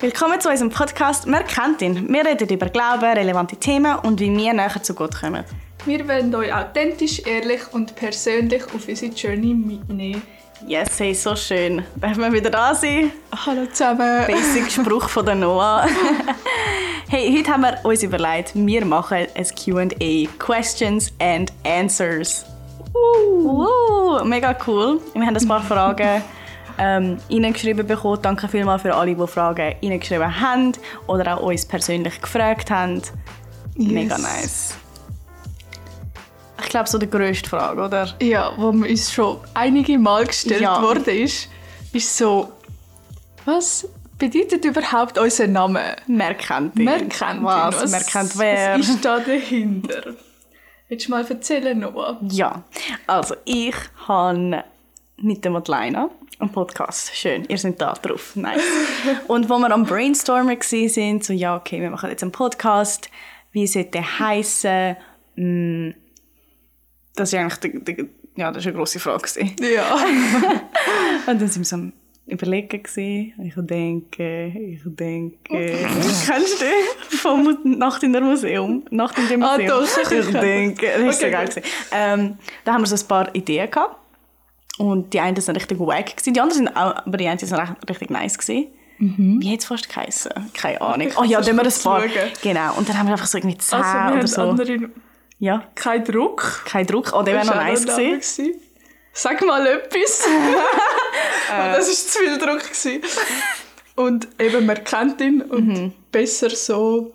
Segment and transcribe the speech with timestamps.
[0.00, 2.12] Willkommen zu unserem Podcast «Wir kennt ihn».
[2.12, 5.44] Wir reden über Glauben, relevante Themen und wie wir näher zu Gott kommen.
[5.86, 10.20] Wir wollen euch authentisch, ehrlich und persönlich auf unsere Journey mitnehmen.
[10.66, 11.84] Yes, hey, so schön.
[11.94, 13.12] Darf wir wieder da sein?
[13.46, 14.26] Hallo zusammen.
[14.26, 15.86] Basic Spruch von der Noah.
[17.08, 20.28] hey, heute haben wir uns überlegt, wir machen ein Q&A.
[20.38, 22.44] Questions and Answers.
[22.92, 23.68] Uh.
[24.18, 25.00] Uh, mega cool.
[25.14, 26.22] Wir haben ein paar Fragen
[26.78, 28.18] ähm, reingeschrieben bekommen.
[28.22, 30.72] Danke vielmals für alle, die Fragen reingeschrieben haben
[31.06, 32.96] oder auch uns persönlich gefragt haben.
[33.76, 33.90] Yes.
[33.92, 34.76] Mega nice.
[36.62, 38.14] Ich glaube, so die grösste Frage, oder?
[38.20, 40.80] Ja, mir uns schon einige Mal gestellt Ja.
[40.82, 41.48] worden ist,
[41.92, 42.52] ist so,
[43.44, 43.86] was
[44.18, 45.96] bedeutet überhaupt unser Name?
[46.34, 46.86] Kennt ihn?
[47.42, 47.92] Was?
[47.92, 48.78] Wer kennt wer?
[48.78, 50.14] Was ist da dahinter?
[50.88, 52.18] Willst du mal erzählen, Noah?
[52.30, 52.62] Ja,
[53.06, 53.74] also ich
[54.06, 54.64] habe
[55.16, 57.14] mit der Madeleine einen Podcast.
[57.16, 58.34] Schön, ihr seid da drauf.
[58.36, 58.60] Nice.
[59.28, 63.08] Und wo wir am Brainstormen waren, so ja, okay, wir machen jetzt einen Podcast.
[63.52, 64.96] Wie sollte der heißen?
[65.36, 65.90] Mm,
[67.14, 69.22] Das ist eigentlich die, die, ja, das ist eine grosse Frage.
[69.22, 69.54] gewesen.
[69.74, 69.94] Ja.
[71.26, 71.92] Und dann sind wir so am
[72.26, 73.32] Überlegen gewesen.
[73.44, 75.38] Ich denke, ich denke,
[76.26, 77.18] kennst du den?
[77.18, 78.82] Vom Nacht in der Museum?
[78.90, 79.68] Nacht in dem Ah, Museum.
[79.68, 81.54] doch, ich denke, das ist so Okay, geil gut.
[81.54, 81.68] gewesen.
[81.92, 83.96] Ähm, da haben wir so ein paar Ideen gehabt.
[84.78, 87.52] Und die einen sind richtig wack gewesen, die anderen sind auch, aber die einen sind
[87.52, 88.66] recht, richtig nice gewesen.
[88.98, 90.32] Wie hat es fast geheißen?
[90.54, 91.08] Keine Ahnung.
[91.08, 91.72] Ich Oh ja, dann wir paar.
[91.72, 92.10] schauen.
[92.42, 92.74] Genau.
[92.76, 94.40] Und dann haben wir einfach so irgendwie zehn Also, wir oder so.
[94.42, 94.90] andere
[95.40, 96.62] Ja, keinen Druck.
[96.64, 97.12] kein Druck.
[97.12, 98.44] Oh, der wäre noch Das war nice gewesen.
[98.46, 98.60] gewesen.
[99.12, 100.24] Sag mal etwas.
[100.26, 100.32] Und
[101.76, 102.62] das war zu viel Druck.
[102.62, 103.02] Gewesen.
[103.96, 107.12] Und eben, man kennt ihn und besser so.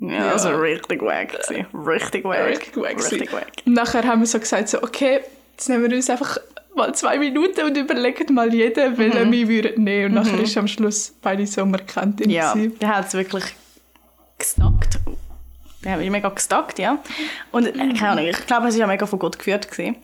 [0.00, 0.32] Ja, Ja.
[0.32, 1.66] also richtig wack gewesen.
[1.74, 2.46] Richtig wack.
[2.46, 2.96] Richtig wack.
[3.12, 3.46] Richtig wack.
[3.64, 5.20] Nachher haben wir so gesagt, so, okay,
[5.52, 6.38] jetzt nehmen wir uns einfach
[6.76, 10.16] mal zwei Minuten und überlegen mal jeden, welchen wir würden nehmen.
[10.16, 12.30] Und nachher ist am Schluss beide so, ihn.
[12.30, 13.44] Ja, der hat es wirklich
[14.38, 14.98] gestackt.
[15.84, 16.98] Der hat mich mega gestackt, ja.
[17.50, 19.70] Und äh, keine Ahnung, ich glaube, es war ja mega von Gott geführt.
[19.70, 19.96] Gewesen.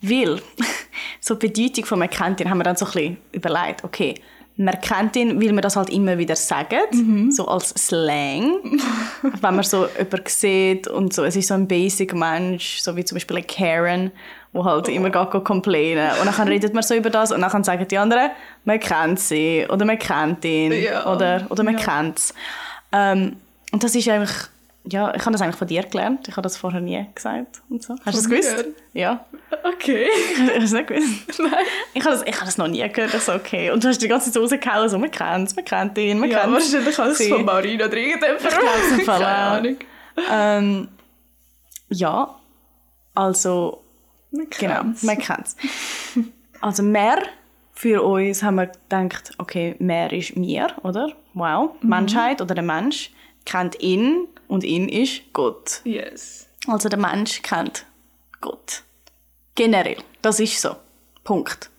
[0.00, 0.40] Weil,
[1.20, 4.14] so die Bedeutung von «man kennt ihn» haben wir dann so ein bisschen überlegt, okay,
[4.58, 8.80] man kennt ihn, weil wir das halt immer wieder sagen, so als Slang.
[9.22, 13.04] Wenn man so jemanden sieht und so, es ist so ein basic Mensch, so wie
[13.04, 14.12] zum Beispiel eine Karen,
[14.56, 16.10] wo halt immer geht complainen.
[16.20, 18.30] Und dann redet man so über das und dann sagen die anderen,
[18.64, 21.06] man kennt sie oder man kennt ihn Ja.
[21.12, 21.84] oder, oder man Ja.
[21.84, 22.34] kennt es.
[22.92, 23.36] Ähm,
[23.72, 24.30] und das ist eigentlich,
[24.84, 26.28] ja, ich habe das eigentlich von dir gelernt.
[26.28, 27.94] Ich habe das vorher nie gesagt und so.
[28.04, 28.64] Hast du das gewusst?
[28.92, 29.24] Ja.
[29.64, 30.06] Okay.
[30.38, 31.38] Hast du das nicht gewusst?
[31.40, 31.52] Nein.
[31.94, 33.12] Ich habe das, ich habe das noch nie gehört.
[33.14, 33.70] Ich so, okay.
[33.70, 36.30] Und du hast die ganze Zeit rausgehauen, so, man kennt es, man kennt ihn, man
[36.30, 37.28] Ja, kennt wahrscheinlich als sie.
[37.28, 38.40] von Marina oder irgendjemand.
[38.40, 39.26] Ich im Fall Keine.
[39.36, 39.76] Ahnung.
[40.32, 40.88] Ähm,
[41.88, 42.34] ja,
[43.14, 43.82] also,
[44.50, 45.56] genau, man kennt es.
[46.60, 47.22] Also, mehr
[47.76, 51.12] für uns haben wir gedacht, okay, mehr ist mir, oder?
[51.34, 51.74] Wow.
[51.80, 51.88] Mhm.
[51.90, 53.10] Menschheit oder der Mensch
[53.44, 55.82] kennt ihn und ihn ist Gott.
[55.84, 56.48] Yes.
[56.66, 57.86] Also der Mensch kennt
[58.40, 58.82] Gott.
[59.54, 59.98] Generell.
[60.22, 60.76] Das ist so.
[61.22, 61.70] Punkt.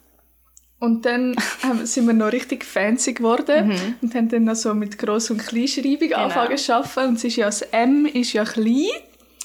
[0.80, 4.98] Und dann haben, sind wir noch richtig fancy geworden und haben dann noch so mit
[5.00, 7.10] Gross- und Kleinschreibung angefangen zu arbeiten.
[7.10, 8.86] Und es ist ja, das M ist ja klein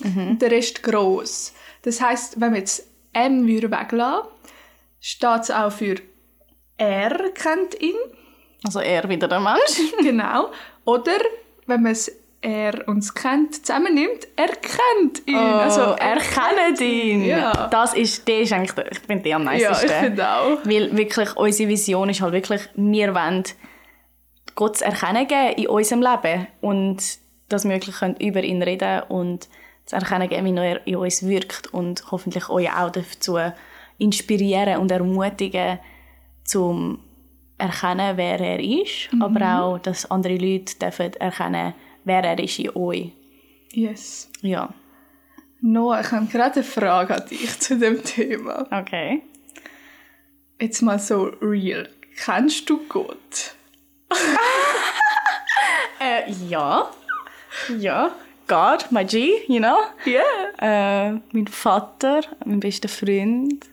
[0.04, 1.54] und der Rest gross.
[1.82, 4.28] Das heisst, wenn wir jetzt M weglassen,
[5.00, 5.96] steht es auch für
[6.78, 7.94] R kennt ihn.
[8.64, 9.80] Also er wieder der Mensch.
[10.02, 10.50] Genau.
[10.84, 11.18] Oder
[11.66, 15.36] wenn man es er und es kennt zusammennimmt, er kennt ihn.
[15.36, 17.24] also also er kennt ihn.
[17.24, 17.68] Ja.
[17.68, 20.58] Das ist, der ist eigentlich, der, ich finde der am Ja, ich finde auch.
[20.64, 23.44] Weil wirklich unsere Vision ist halt wirklich, wir wollen
[24.56, 26.98] Gott zu erkennen geben in unserem Leben und
[27.48, 29.48] dass wir wirklich können über ihn reden und
[29.92, 33.38] zu erkennen er in uns wirkt und hoffentlich euch auch dazu
[33.98, 35.78] inspirieren und ermutigen,
[36.44, 36.98] zum
[37.58, 42.70] erkennen, wer er ist, aber auch, dass andere Leute dürfen erkennen, wer er ist in
[42.74, 43.12] euch.
[43.72, 44.30] Yes.
[44.40, 44.74] Ja,
[45.64, 48.66] Noah, ich habe gerade eine Frage an dich zu dem Thema.
[48.72, 49.22] okay.
[50.60, 51.88] Jetzt mal so real.
[52.16, 53.54] Kennst du Gott?
[56.00, 56.90] Äh, ja.
[57.78, 58.10] Ja.
[58.52, 59.78] God, my G, you know?
[60.04, 60.20] Ja.
[60.60, 63.64] Äh, mein Vater, mein bester Freund,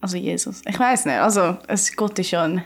[0.00, 0.62] also Jesus.
[0.68, 2.64] Ich weiß nicht, also es, Gott ist ja ein,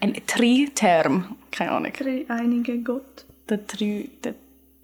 [0.00, 1.92] ein Tri-Term, keine Ahnung.
[1.92, 3.24] Dreieinige Gott.
[3.48, 4.34] Der Tri, der,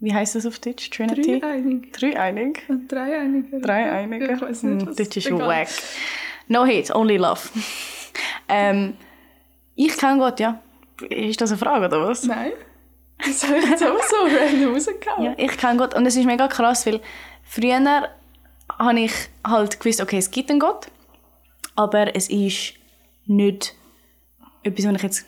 [0.00, 0.90] wie heißt das auf Deutsch?
[0.90, 1.38] Trinity?
[1.38, 1.92] Dreieinig.
[1.92, 2.58] Dreieinig?
[2.68, 3.60] Und Dreieinige.
[3.60, 4.32] Dreieinige?
[4.32, 5.46] Ich weiß nicht, Hm, was- Das ist egal.
[5.48, 5.68] wack.
[6.48, 7.40] No hate, only love.
[8.48, 8.94] ähm,
[9.76, 10.60] ich kenne Gott, ja.
[11.08, 12.24] Ist das eine Frage oder was?
[12.24, 12.50] Nein.
[13.25, 15.25] Das habe ich jetzt auch so random rausgehauen.
[15.25, 17.00] Ja, ich kenne Gott und es ist mega krass, weil
[17.44, 18.08] früher
[18.78, 19.12] habe ich
[19.46, 20.87] halt gewusst, okay, es gibt einen Gott,
[21.76, 22.75] aber es ist
[23.26, 23.75] nicht
[24.62, 25.26] etwas, was ich jetzt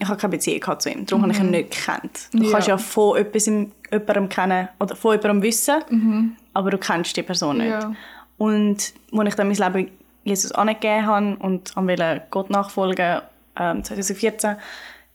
[0.00, 2.28] ich habe keine Beziehung gehabt zu ihm, darum habe ich ihn nicht gekannt.
[2.32, 2.52] Du Ja.
[2.52, 7.24] kannst ja von etwas im- jemandem kennen oder von jemandem wissen, aber du kennst die
[7.24, 7.70] Person nicht.
[7.70, 7.92] Ja.
[8.36, 9.90] Und als ich dann mein Leben
[10.22, 13.22] Jesus angegeben habe und wollte Gott nachfolgen,
[13.58, 14.56] ähm, 2014,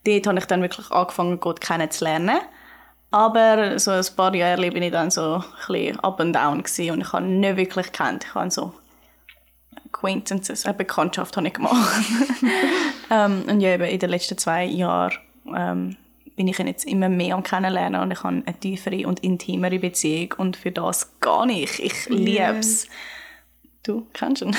[0.04, 2.38] dort habe ich dann wirklich angefangen, Gott kennenzulernen.
[3.10, 6.90] Aber so ein paar Jahre bin ich dann so ein bisschen up and down gewesen
[6.90, 8.24] und ich habe ihn nicht wirklich gekannt.
[8.28, 8.74] Ich habe so
[9.86, 12.04] Acquaintances, eine Bekanntschaft habe ich gemacht.
[13.10, 15.16] ähm, und ja, eben in den letzten zwei Jahren
[15.54, 15.96] ähm,
[16.34, 19.78] bin ich ihn jetzt immer mehr am kennenlernen und ich habe eine tiefere und intimere
[19.78, 21.78] Beziehung und für das gar nicht.
[21.78, 22.88] Ich liebe es.
[23.84, 24.56] Du kennst ihn?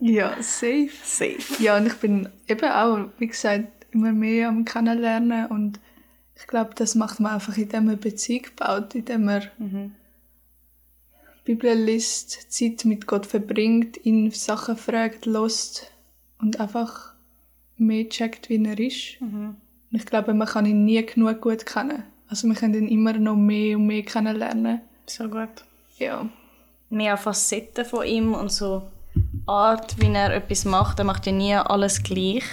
[0.00, 0.90] Ja, safe.
[1.04, 1.38] Safe.
[1.60, 5.80] Ja, und ich bin eben auch, wie gesagt, immer mehr am Kennenlernen und
[6.34, 9.42] ich glaube, das macht man einfach, indem man Beziehung baut, indem man
[11.44, 15.90] Bibel liest, Zeit mit Gott verbringt, ihn Sachen fragt, lost
[16.38, 17.14] und einfach
[17.76, 19.20] mehr checkt, wie er ist.
[19.20, 19.56] Und
[19.90, 22.04] ich glaube, man kann ihn nie genug gut kennen.
[22.28, 24.80] Also man kann ihn immer noch mehr und mehr kennenlernen.
[25.06, 25.64] So gut.
[25.98, 26.28] Ja.
[26.88, 28.82] Mehr Facetten von ihm und so
[29.46, 30.98] Art, wie er etwas macht.
[30.98, 32.44] Er macht ja nie alles gleich.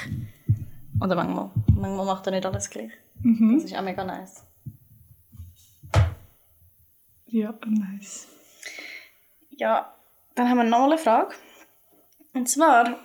[1.01, 1.51] Oder manchmal.
[1.75, 2.91] Manchmal macht er nicht alles gleich.
[3.23, 4.45] Das ist auch mega nice.
[7.25, 8.27] Ja, nice.
[9.49, 9.93] Ja,
[10.35, 11.35] dann haben wir noch eine Frage.
[12.33, 12.97] Und zwar,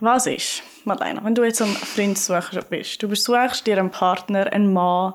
[0.00, 4.52] was ist, Madeleine, wenn du jetzt einen Freund suchst, bist, du suchst dir einen Partner,
[4.52, 5.14] einen Mann,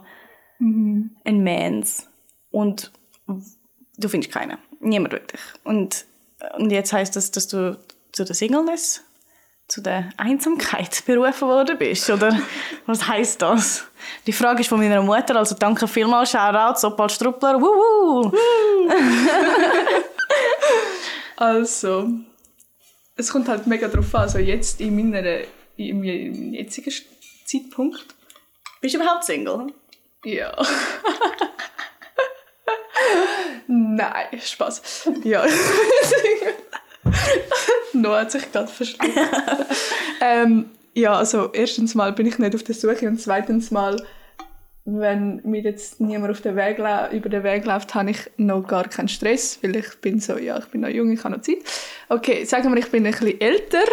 [0.60, 2.10] einen Mans
[2.52, 2.92] und
[3.28, 4.58] du findest keinen.
[4.80, 5.42] Niemand will dich.
[5.64, 6.06] Und,
[6.58, 7.80] und jetzt heißt das, dass du
[8.12, 9.04] zu der Singleness,
[9.68, 12.40] zu der Einsamkeit berufen worden bist, oder?
[12.86, 13.86] Was heißt das?
[14.26, 18.32] Die Frage ist von meiner Mutter, also danke vielmals, Shoutout, Sopal Struppler, wuhu!
[21.40, 22.10] Also,
[23.16, 24.22] es kommt halt mega drauf an.
[24.22, 25.42] Also jetzt in meiner,
[25.78, 26.92] in meinem jetzigen
[27.46, 28.16] Zeitpunkt.
[28.82, 29.68] Bist du überhaupt Single?
[30.26, 30.52] Ja.
[33.68, 35.12] Nein, Spaß.
[35.24, 35.46] Ja.
[37.94, 39.12] Noah hat sich gerade verschluckt.
[40.22, 44.02] ähm, ja, also erstens mal bin ich nicht auf der Suche und zweitens mal,
[44.86, 46.80] wenn mir jetzt niemand auf den Weg
[47.12, 50.58] über den Weg läuft, habe ich noch gar keinen Stress, weil ich bin so, ja,
[50.58, 51.58] ich bin noch jung, ich habe noch Zeit.
[52.10, 53.84] Okay, sagen wir, ich bin ein bisschen älter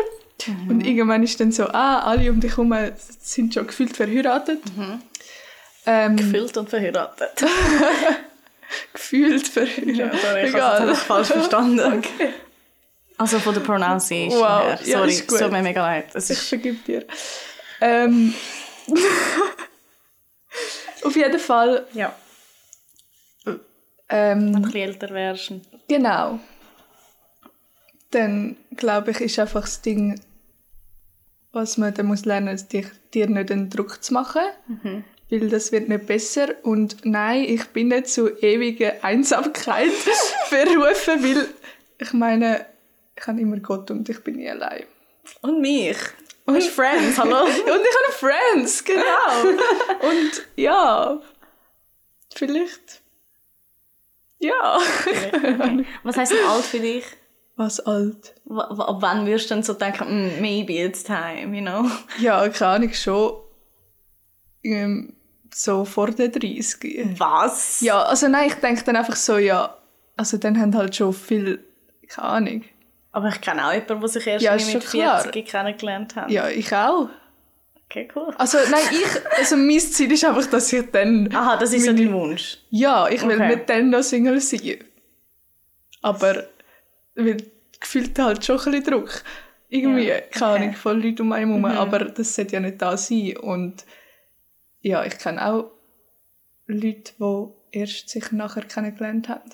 [0.68, 4.60] und irgendwann ist dann so, ah, alle um dich herum sind schon gefühlt verheiratet.
[5.86, 7.44] Ähm, Gefühlt und verheiratet.
[8.92, 10.20] gefühlt verheiratet.
[10.20, 12.02] sorry, ich habe es falsch verstanden.
[13.16, 14.78] Also von der Pronunciation Wow, her.
[14.84, 15.38] ja, Sorry, gut.
[15.38, 16.06] tut mir mega leid.
[16.14, 17.06] Es Ich ist vergib dir.
[17.80, 18.34] Ähm,
[21.04, 22.14] auf jeden Fall, ja,
[24.08, 25.52] ähm, ein bisschen älter wärst.
[25.88, 26.38] genau.
[28.10, 30.20] Dann glaube ich, ist einfach das Ding,
[31.52, 34.42] was man dann muss lernen, ist, dich- dir nicht einen Druck zu machen,
[35.30, 36.54] weil das wird nicht besser.
[36.62, 39.90] Und nein, ich bin nicht zu ewiger Einsamkeit
[40.50, 41.48] berufen, weil
[41.98, 42.64] ich meine,
[43.16, 44.84] ich habe immer Gott und ich bin nie allein.
[45.42, 45.96] Und mich.
[46.46, 47.44] Du hast Friends, hallo?
[47.44, 49.00] Und ich habe Friends, genau.
[50.10, 51.18] Und ja,
[52.34, 53.00] vielleicht.
[54.38, 54.78] Ja.
[56.02, 57.04] Was heisst denn alt für dich?
[57.56, 58.34] Was alt?
[58.44, 61.88] W ab wann würdest du dann so denken, mm, maybe it's time, you know?
[62.18, 63.44] Ja, keine Ahnung, schon
[64.64, 65.14] ähm,
[65.52, 67.18] so vor den 30.
[67.18, 67.80] Was?
[67.80, 69.76] Ja, also nein, ich denke dann einfach so, ja,
[70.16, 71.64] also dann haben halt schon viel,
[72.08, 72.64] keine Ahnung.
[73.14, 75.20] Aber ich kenne auch jemanden, der sich erst Ja, mit schon klar.
[75.22, 76.30] 40 kennengelernt hat.
[76.30, 77.08] Ja, ich auch.
[77.84, 78.34] Okay, cool.
[78.38, 81.92] Also nein, ich, also mein Ziel ist einfach, dass ich dann, Aha, das ist so
[81.92, 82.58] dein Wunsch.
[82.70, 83.54] ja, ich will Okay.
[83.56, 84.78] nicht dann noch Single sein.
[86.02, 86.44] Aber,
[87.14, 87.36] weil
[87.78, 89.22] gefühlt halt schon ein bisschen Druck.
[89.68, 90.62] Irgendwie, Ja, keine okay.
[90.64, 93.36] Ahnung, von Leuten um einen herum, aber das sollte ja nicht da sein.
[93.36, 93.84] Und
[94.80, 95.70] ja, ich kenne auch
[96.66, 99.50] Leute, die erst sich nachher kennengelernt haben.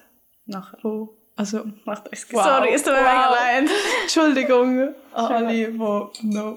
[0.47, 0.79] Nachher.
[0.83, 2.27] Wo, also, Macht es.
[2.33, 2.43] Wow.
[2.45, 3.37] Sorry, es tut mir Wow.
[3.39, 3.71] leid.
[4.03, 5.69] Entschuldigung alle, die
[6.27, 6.57] noch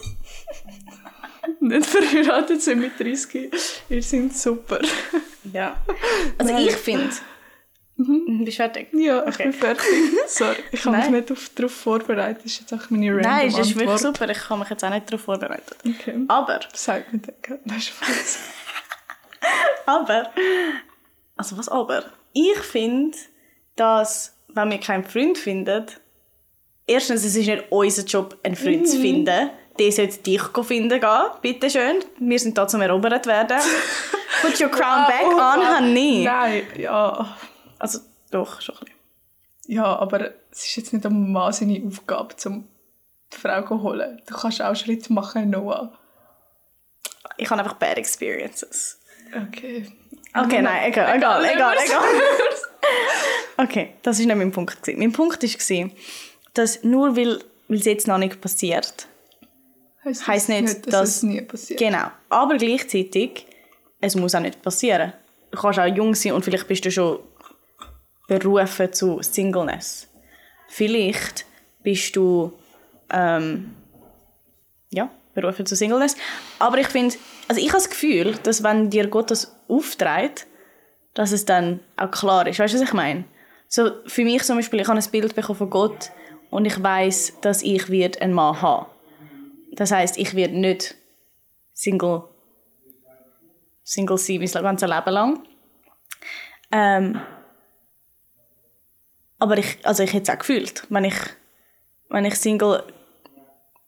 [1.60, 3.52] nicht verheiratet sind mit 30.
[3.90, 4.80] Ihr seid super.
[5.52, 5.78] Ja.
[6.38, 6.68] Also Nein.
[6.68, 7.14] ich finde...
[7.96, 8.44] Mhm.
[8.44, 8.88] Bist du fertig?
[8.94, 9.44] Ja, ich Okay.
[9.44, 9.86] bin fertig.
[10.28, 12.44] Sorry, ich habe mich nicht auf, darauf vorbereitet.
[12.44, 14.28] Das ist jetzt auch meine random Nein, es ist wirklich super.
[14.30, 15.78] Ich habe mich jetzt auch nicht darauf vorbereitet.
[15.88, 16.16] Okay.
[16.28, 17.36] Aber, Sag mir den.
[17.66, 18.40] Nein, Spaß.
[19.86, 20.32] aber...
[21.36, 22.04] Also was aber?
[22.34, 23.18] Ich finde,
[23.76, 25.86] dass, wenn wir keinen Freund finden...
[26.86, 29.50] Erstens, es ist nicht unser Job, einen Freund zu finden.
[29.80, 31.30] Der sollte dich finden gehen.
[31.42, 32.04] Bitte schön.
[32.20, 33.58] Wir sind da zum erobert werden.
[34.42, 36.24] Put your crown back Oh, on, honey.
[36.26, 37.38] Nein, ja.
[37.80, 38.00] Also,
[38.32, 39.04] doch, schon ein bisschen.
[39.68, 42.68] Ja, aber es ist jetzt nicht eine wahnsinnige Aufgabe, um
[43.32, 44.22] die Frau zu holen.
[44.28, 45.98] Du kannst auch Schritte machen, Noah.
[47.38, 49.00] ich habe einfach bad experiences.
[49.48, 49.88] Okay.
[50.36, 52.04] Okay, nein, egal, egal, egal, egal.
[53.58, 54.78] Okay, das war nicht mein Punkt.
[54.96, 55.90] Mein Punkt war,
[56.54, 59.08] dass nur weil weil es jetzt noch nicht passiert,
[60.06, 61.10] Heißt, heisst das nicht, dass, dass...
[61.10, 61.80] es nie passiert.
[61.80, 62.08] Genau.
[62.30, 63.46] Aber gleichzeitig,
[64.02, 65.14] es muss auch nicht passieren.
[65.52, 67.20] Du kannst auch jung sein und vielleicht bist du schon
[68.28, 70.10] berufen zu Singleness.
[70.68, 71.46] Vielleicht
[71.84, 72.52] bist du
[73.12, 73.76] ähm,
[74.92, 76.18] ja, berufen zu Singleness.
[76.60, 77.16] Aber ich finde,
[77.48, 80.48] also ich habe das Gefühl, dass wenn dir Gott das aufträgt,
[81.14, 82.60] dass es dann auch klar ist.
[82.60, 83.26] Weißt du, was ich meine?
[83.68, 86.12] So, für mich zum Beispiel, ich habe ein Bild bekommen von Gott
[86.50, 88.86] und ich weiß, dass ich wird einen Mann haben.
[89.72, 90.96] Das heißt, ich werde nicht
[91.74, 92.24] Single,
[93.84, 95.44] Single sein mein ganzes Leben lang.
[96.72, 97.20] Ähm,
[99.40, 101.16] aber ich, also ich hätte es auch gefühlt, wenn ich,
[102.10, 102.84] wenn ich Single,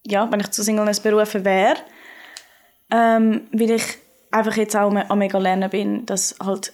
[0.04, 1.78] ja, wenn ich zu Singleness berufen wäre,
[2.92, 3.98] ähm, weil ich
[4.32, 6.74] einfach jetzt auch mega lernen bin, dass halt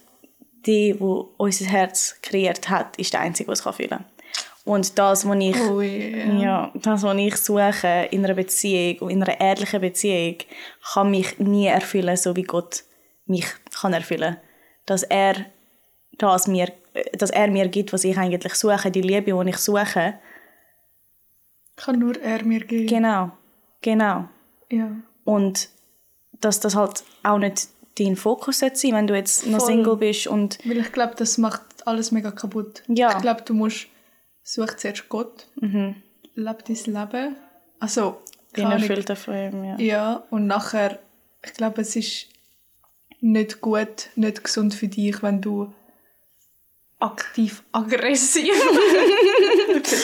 [0.66, 4.06] die, wo unser Herz kreiert hat, ist der einzige, der es fühlen kann.
[4.64, 6.34] Und das, was ich, Oh yeah.
[6.34, 10.38] ja, das, was ich suche in einer Beziehung, in einer ehrlichen Beziehung,
[10.94, 12.84] kann mich nie erfüllen, so wie Gott
[13.26, 13.48] mich
[13.80, 14.38] kann erfüllen.
[14.86, 15.46] Dass er
[16.18, 16.72] das mir,
[17.14, 20.20] dass er mir gibt, was ich eigentlich suche, die Liebe, die ich suche.
[21.76, 22.88] Kann nur er mir geben.
[22.88, 23.32] Genau,
[23.82, 24.30] genau.
[24.70, 24.92] ja.
[25.24, 25.70] Und
[26.40, 29.68] dass das halt auch nicht dein Fokus sein sollte, wenn du jetzt noch Voll.
[29.68, 32.84] Single bist und Weil ich glaube, das macht alles mega kaputt.
[32.88, 33.12] Ja.
[33.16, 33.88] Ich glaube, du musst
[34.44, 35.96] such zuerst Gott, mhm.
[36.36, 37.36] leb dein Leben.
[37.80, 38.22] Also,
[38.54, 38.90] bin keine Ahnung.
[38.90, 39.64] erfüllt von ihm.
[39.64, 39.78] Ja.
[39.80, 41.00] Ja, und nachher,
[41.44, 42.28] ich glaube, es ist
[43.20, 45.74] nicht gut, nicht gesund für dich, wenn du
[47.00, 48.54] aktiv aggressiv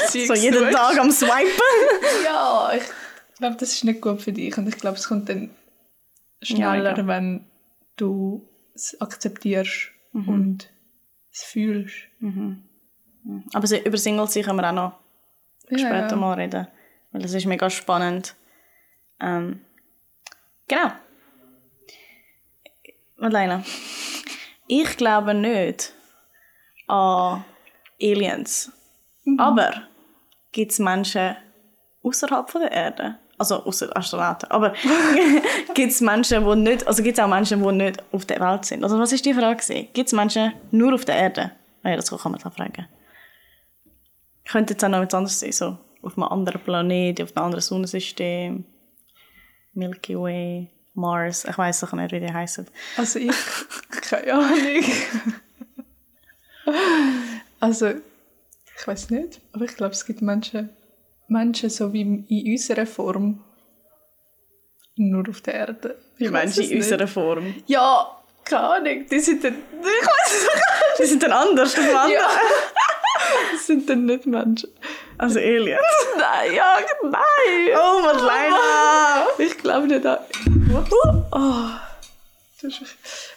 [0.10, 1.36] So jeden Tag am Swipen.
[2.26, 2.84] Ja, ich
[3.38, 4.58] glaube, das ist nicht gut für dich.
[4.58, 5.52] Und ich glaube, es kommt dann
[6.42, 7.08] schneller, ja.
[7.08, 7.46] wenn
[7.98, 10.72] du es akzeptierst und
[11.32, 11.96] es fühlst.
[13.54, 15.00] Aber so, über Singles können wir auch noch
[15.68, 16.16] später ja.
[16.16, 16.68] mal reden.
[17.12, 18.36] Weil das ist mega spannend.
[19.20, 19.62] Ähm,
[20.68, 20.92] genau.
[23.18, 23.64] Madeleine,
[24.68, 25.94] ich glaube nicht
[26.88, 27.44] an
[28.02, 28.72] Aliens.
[29.38, 29.88] Aber
[30.52, 31.36] gibt es Menschen
[32.04, 33.20] außerhalb der Erde?
[33.38, 34.50] Also außer Astronauten.
[34.50, 34.74] Aber
[35.76, 38.84] gibt es Menschen, die nicht, also gibt auch Menschen, die nicht auf der Welt sind?
[38.84, 39.88] Also was ist die Frage?
[39.94, 41.52] Gibt es Menschen nur auf der Erde?
[41.84, 42.88] Ah Ja, das kann man da fragen.
[44.46, 47.62] Könnte jetzt auch noch etwas anderes sein, so auf einem anderen Planeten, auf einem anderen
[47.62, 48.66] Sonnensystem,
[49.74, 52.66] Milky Way, Mars, ich weiß auch nicht, wie die heißen.
[52.98, 53.32] Also ich,
[53.90, 54.84] keine Ahnung.
[57.60, 57.90] also,
[58.80, 60.70] ich weiß nicht, aber ich glaube, es gibt Menschen,
[61.28, 63.44] Menschen so wie in unserer Form,
[64.96, 65.98] nur auf der Erde.
[66.18, 66.78] Wie meinst du in nicht.
[66.78, 67.54] unserer Form?
[67.68, 68.08] Ja,
[68.44, 71.00] keine Ahnung, die sind dann, ich weiß es nicht.
[71.00, 72.12] Die sind dann anders, auf dem anderen.
[72.14, 72.30] Ja.
[73.52, 74.70] Das sind dann nicht Menschen.
[75.18, 75.82] Also Aliens.
[76.18, 77.76] Nein, ja, nein.
[77.76, 78.56] Oh, Madeleine!
[79.40, 80.20] Ich glaube nicht an.
[81.32, 81.70] Oh.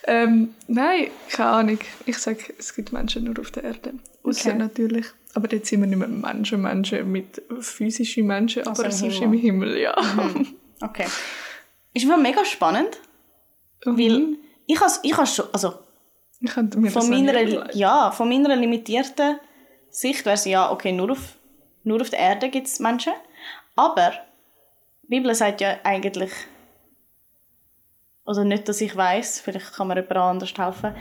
[0.05, 1.79] Ähm, nein, keine Ahnung.
[2.07, 3.95] Ich sage, es gibt Menschen nur auf der Erde.
[4.23, 4.59] Außer Okay.
[4.59, 5.07] natürlich.
[5.35, 9.15] Aber jetzt sind wir nicht mehr Menschen, Menschen mit physischen Menschen, Also aber im sonst
[9.19, 9.35] Himmel.
[9.35, 9.97] im Himmel, ja.
[10.83, 11.07] Okay.
[11.93, 12.99] Ist einfach mega spannend,
[13.85, 15.75] weil ich has, ich has schon, also
[16.41, 19.39] Ich mir von meiner, ja, von meiner limitierten
[19.91, 21.37] Sicht wäre es ja, okay, nur auf,
[21.85, 23.13] nur auf der Erde gibt es Menschen.
[23.77, 24.13] Aber
[25.03, 26.31] die Bibel sagt ja eigentlich,
[28.25, 30.95] also nicht, dass ich weiß, vielleicht kann mir jemand anders helfen,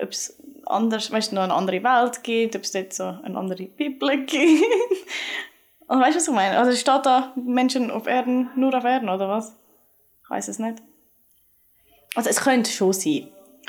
[0.00, 0.41] ob es
[0.72, 4.24] anders, weißt du, noch eine andere Welt gibt, ob es dort so eine andere Bibel
[4.26, 4.64] gibt.
[5.88, 6.58] Weißt du, was ich meine?
[6.58, 9.54] Also steht da Menschen auf Erden, nur auf Erden, oder was?
[10.24, 10.78] Ich weiß es nicht.
[12.14, 13.28] Also es könnte schon sein.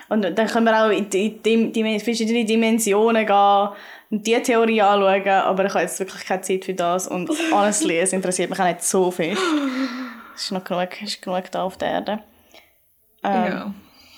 [0.10, 3.70] Und dann können wir auch in die, die, die verschiedene Dimensionen gehen
[4.10, 8.00] und die Theorie anschauen, aber ich habe jetzt wirklich keine Zeit für das und honestly,
[8.00, 9.38] es interessiert mich auch nicht so viel.
[10.36, 12.20] Es ist noch genug, ist genug da auf der Erde.
[13.24, 13.74] Ähm, Ja.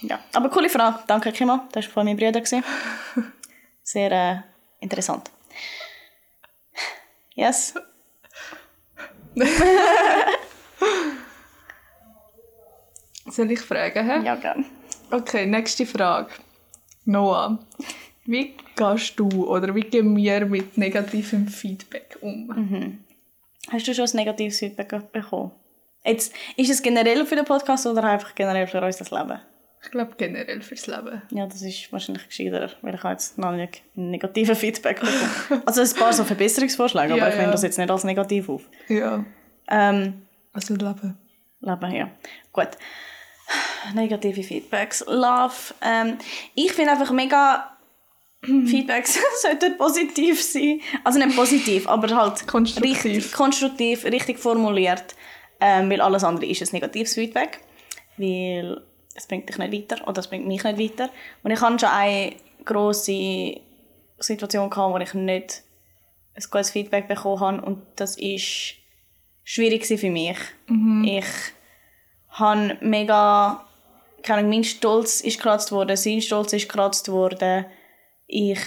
[0.08, 0.20] Ja.
[0.34, 1.00] Aber coole Frage.
[1.08, 1.68] Danke, Kima.
[1.72, 2.44] Das war von meinen Brüdern.
[2.44, 2.64] gewesen.
[3.84, 4.38] Sehr äh,
[4.80, 5.30] interessant.
[7.36, 7.74] Yes.
[13.28, 14.06] Soll ich fragen?
[14.10, 14.26] Hä?
[14.26, 14.66] Ja, gerne.
[15.12, 16.32] Okay, nächste Frage.
[17.06, 17.60] Noah,
[18.26, 23.00] wie gehst du oder wie gehen wir mit negativem Feedback um?
[23.72, 25.52] Hast du schon ein negatives Feedback bekommen?
[26.04, 29.40] Jetzt, ist es generell für den Podcast oder einfach generell für unser Leben?
[29.86, 31.22] Ich glaube generell fürs Leben.
[31.32, 35.64] Ja, das ist wahrscheinlich gescheiter, weil ich habe jetzt noch nicht negative Feedback bekommen.
[35.66, 37.52] also ein paar so Verbesserungsvorschläge, aber Ja, ich nehme ja.
[37.52, 38.64] das jetzt nicht als negativ auf.
[38.88, 39.24] Ja,
[39.70, 40.24] Ähm,
[40.54, 41.18] also Leben.
[41.62, 42.10] Leben, ja.
[42.52, 42.70] Gut.
[43.94, 45.04] Negative Feedbacks.
[45.08, 45.74] Love.
[45.82, 46.18] Ähm,
[46.56, 47.72] ich finde einfach mega...
[48.46, 50.80] Feedbacks sollten positiv sein.
[51.04, 53.04] Also nicht positiv, aber halt Konstruktiv.
[53.06, 55.16] richtig konstruktiv, richtig formuliert.
[55.60, 57.60] Ähm, weil alles andere ist ein negatives Feedback.
[58.18, 58.82] Weil
[59.16, 61.10] es bringt dich nicht weiter oder es bringt mich nicht weiter.
[61.42, 63.62] Und ich hatte schon eine grosse
[64.20, 65.64] Situation, gehabt, wo ich nicht
[66.36, 67.62] ein gutes Feedback bekommen habe.
[67.62, 68.40] Und das war
[69.44, 70.38] schwierig für mich.
[71.06, 71.26] Ich
[72.30, 73.66] habe mega...
[74.22, 77.66] Keine Ahnung, mein Stolz ist gekratzt worden, sein Stolz ist gekratzt worden.
[78.28, 78.60] Ich...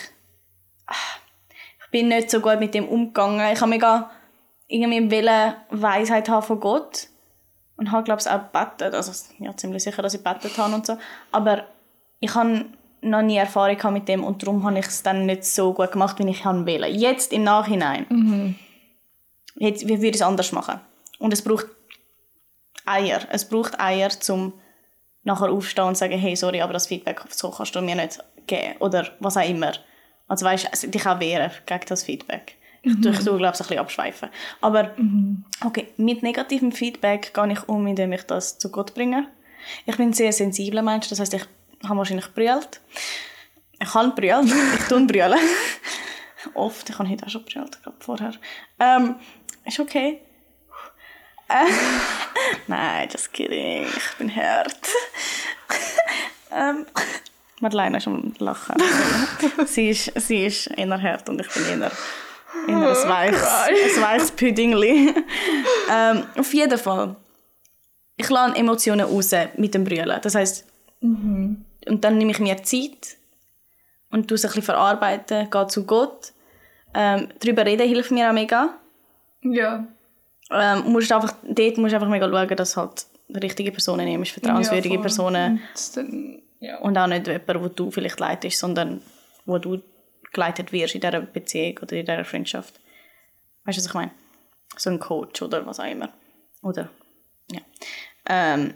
[1.84, 3.52] Ich bin nicht so gut mit dem umgegangen.
[3.52, 4.10] Ich habe mega
[4.66, 7.08] irgendwie wollen Weisheit haben von Gott
[7.78, 10.86] und habe glaube ich auch gebetet, also ja ziemlich sicher, dass ich gebetet habe und
[10.86, 10.98] so,
[11.32, 11.64] aber
[12.20, 12.66] ich habe
[13.00, 16.18] noch nie Erfahrung mit dem und darum habe ich es dann nicht so gut gemacht,
[16.18, 16.84] wie ich will.
[16.84, 18.58] Jetzt im Nachhinein,
[19.54, 20.80] jetzt, wie würde ich es anders machen?
[21.18, 21.66] Und es braucht
[22.84, 24.52] Eier, es braucht Eier, um
[25.22, 28.76] nachher aufstehen und sagen, hey, sorry, aber das Feedback so kannst du mir nicht geben
[28.80, 29.72] oder was auch immer.
[30.26, 32.57] Also weißt du, also dich auch wehren gegen das Feedback.
[32.88, 34.28] Ich tue, ich tue glaube ich, ein bisschen abschweifen.
[34.60, 34.94] Aber
[35.64, 39.28] okay, mit negativem Feedback gehe ich um, indem ich das zu Gott bringe.
[39.86, 41.44] Ich bin ein sehr sensibler Mensch, das heißt, ich
[41.84, 42.80] habe wahrscheinlich brüllt.
[43.80, 45.38] Ich kann brüllen, ich tue brüllen.
[46.54, 48.32] Oft, ich habe heute auch schon brüllt, glaube vorher.
[48.78, 49.16] Ähm,
[49.64, 50.20] ist okay.
[51.48, 51.64] Äh,
[52.66, 54.76] Nein, just kidding, ich bin hart.
[56.52, 56.86] ähm,
[57.60, 58.76] Madeleine ist am Lachen.
[59.66, 61.90] sie, ist, sie ist eher hart und ich bin eher,
[62.66, 65.14] eher ein weiches, ein weiches Puddingli.
[65.92, 67.16] ähm, auf jeden Fall.
[68.16, 70.18] Ich lasse Emotionen raus mit dem Brüllen.
[70.22, 70.66] Das heisst,
[71.00, 73.16] und dann nehme ich mir Zeit
[74.10, 76.32] und tue es ein bisschen verarbeiten, gehe zu Gott.
[76.94, 78.74] Ähm, darüber reden hilft mir auch mega.
[79.42, 79.86] Ja.
[80.50, 84.94] Ähm, musst einfach, dort musst du einfach mega schauen, dass halt richtige Personen nimmst, vertrauenswürdige
[84.94, 85.00] ja.
[85.00, 85.52] Personen.
[85.74, 86.78] Und dann, ja.
[86.78, 89.02] Und auch nicht jemanden, wo du vielleicht leitest, sondern
[89.44, 89.80] wo du
[90.32, 92.80] geleitet wirst in dieser Beziehung oder in dieser Freundschaft.
[93.64, 94.10] Weißt du, was ich meine?
[94.76, 96.10] So ein Coach oder was auch immer.
[96.62, 96.88] Oder,
[97.50, 97.60] ja.
[98.28, 98.74] Ähm,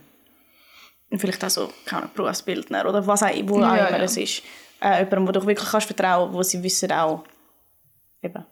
[1.17, 4.05] vielleicht auch so, keine Ahnung, Berufsbildner oder was auch, wo Ja, auch immer ja.
[4.05, 4.43] es ist.
[4.81, 7.25] Äh, jemandem, wo du wirklich kannst vertrauen, wo sie wissen auch,
[8.23, 8.45] eben,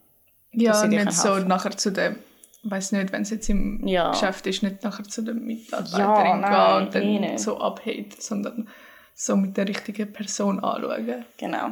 [0.53, 1.49] ja, nicht so helfen.
[1.49, 2.17] nachher zu dem,
[2.65, 4.11] weiß nicht, wenn es jetzt im Ja.
[4.11, 7.41] Geschäft ist, nicht nachher zu der Ja, Mitarbeiterin nein, gehen eh und dann nicht.
[7.41, 8.69] so abhält, sondern
[9.15, 11.25] so mit der richtigen Person anschauen.
[11.39, 11.71] Genau.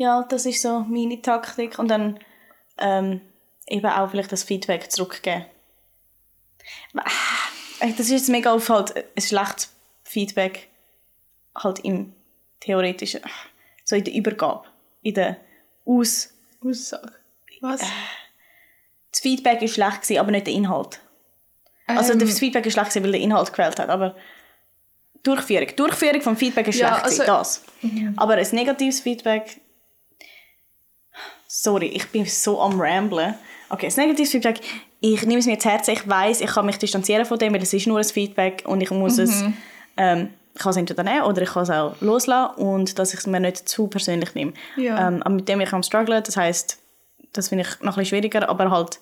[0.00, 1.78] Ja, das ist so meine Taktik.
[1.78, 2.18] Und dann
[2.78, 3.20] ähm,
[3.66, 5.44] eben auch vielleicht das Feedback zurückgeben.
[7.80, 10.68] Äh, Das ist jetzt mega auf halt ein schlechtes Feedback
[11.54, 12.14] halt im
[12.60, 13.20] theoretischen,
[13.84, 14.64] so in der Übergabe,
[15.02, 15.36] in der
[15.84, 16.32] Aus...
[16.64, 17.12] Aussage.
[17.60, 17.80] Was?
[19.12, 21.00] Das Feedback war schlecht, gewesen, aber nicht der Inhalt.
[21.86, 24.16] Also Ähm, das Feedback war schlecht, gewesen, weil der Inhalt gefällt hat, aber
[25.22, 25.68] Durchführung.
[25.76, 27.64] Durchführung vom Feedback ist Ja, schlecht, also- das.
[28.16, 29.60] Aber ein negatives Feedback...
[31.52, 33.34] Sorry, ich bin so am Ramblen.
[33.70, 34.60] Okay, ein negatives Feedback,
[35.00, 37.60] ich nehme es mir zu Herzen, ich weiß, ich kann mich distanzieren von dem, weil
[37.60, 39.42] es ist nur ein Feedback und ich muss es...
[39.96, 43.20] Ähm, ich kann es entweder nehmen oder ich kann es auch loslassen und dass ich
[43.20, 44.52] es mir nicht zu persönlich nehme.
[44.76, 45.08] Ja.
[45.08, 46.78] Ähm, aber mit dem ich am strugglen, das heißt,
[47.32, 49.00] das finde ich noch ein bisschen schwieriger, aber halt,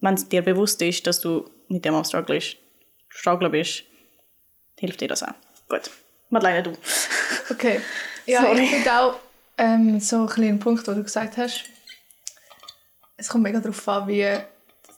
[0.00, 2.42] wenn es dir bewusst ist, dass du mit dem am strugglen,
[3.08, 3.84] strugglen bist,
[4.78, 5.34] hilft dir das auch.
[5.68, 5.90] Gut.
[6.30, 6.72] Madeleine, du.
[7.50, 7.80] Okay.
[8.24, 8.62] Ja, Sorry.
[8.62, 9.16] ich finde auch
[9.58, 11.64] ähm, so ein bisschen Punkt, wo du gesagt hast,
[13.20, 14.26] es kommt mega darauf an, wie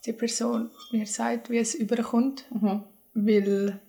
[0.06, 2.44] die Person mir sagt, wie es überkommt.
[3.14, 3.80] Weil,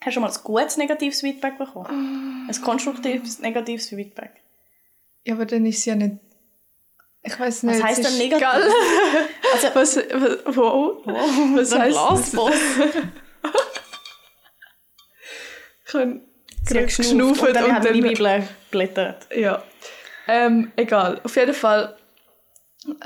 [0.00, 2.48] Hast du schon mal ein gutes negatives Feedback bekommen?
[2.48, 4.32] Ein konstruktives negatives Feedback?
[5.24, 6.16] ja, aber dann ist es ja nicht...
[7.22, 7.82] Ich weiß nicht.
[7.82, 8.44] heisst es denn negativ?
[9.54, 11.00] Also, Was, was, wow.
[11.06, 12.54] was so ein heisst Glasboss.
[15.86, 16.20] Ich habe
[16.80, 18.00] hat geschnauft und dann und hat die dann...
[18.02, 19.28] Bibel geblättert.
[19.34, 19.62] Ja.
[20.28, 21.20] Ähm, egal.
[21.24, 21.96] Auf jeden Fall...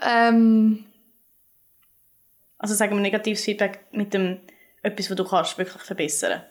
[0.02, 0.84] Ähm,
[2.58, 4.40] Also sagen wir negatives Feedback mit dem
[4.82, 6.42] etwas, was du kannst wirklich verbessern.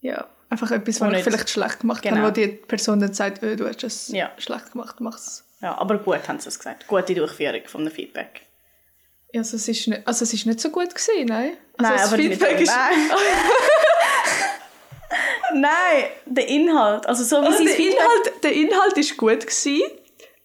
[0.00, 2.16] ja, einfach etwas, was ich vielleicht schlecht gemacht Genau.
[2.18, 4.30] habe, wo die Person dann sagt, oh, du hast es Ja.
[4.38, 5.44] schlecht gemacht, mach's.
[5.60, 6.86] Ja, aber gut haben sie es gesagt.
[6.86, 8.42] Gute Durchführung von dem Feedback.
[9.32, 11.56] Ja, also es ist nicht, also es ist nicht so gut gewesen, nein.
[11.76, 13.10] Also Nein, das aber Feedback ist, Nein.
[15.54, 17.06] Nein, der Inhalt.
[17.06, 17.78] Also so wie also der.
[17.78, 19.82] Inhalt, der Inhalt ist gut gewesen.